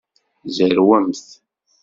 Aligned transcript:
Zerwemt. 0.55 1.25